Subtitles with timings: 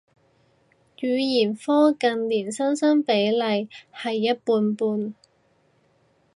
[0.99, 5.13] 語言科近年新生比例係一半半